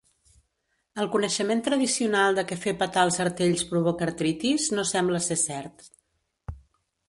[1.03, 5.89] El coneixement tradicional de que fer petar els artells provoca artritis no sembla ser cert.